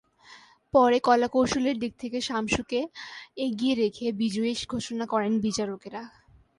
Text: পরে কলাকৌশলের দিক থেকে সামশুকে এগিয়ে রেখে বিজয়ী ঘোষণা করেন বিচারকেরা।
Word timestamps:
পরে 0.73 0.97
কলাকৌশলের 0.99 1.75
দিক 1.79 1.93
থেকে 1.99 2.17
সামশুকে 2.21 2.79
এগিয়ে 3.37 3.75
রেখে 3.75 4.05
বিজয়ী 4.11 4.53
ঘোষণা 4.69 5.05
করেন 5.05 5.33
বিচারকেরা। 5.39 6.01